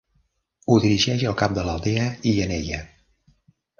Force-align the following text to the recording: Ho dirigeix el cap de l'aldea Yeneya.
Ho 0.69 0.77
dirigeix 0.85 1.25
el 1.31 1.37
cap 1.41 1.55
de 1.59 1.67
l'aldea 1.67 2.07
Yeneya. 2.33 2.81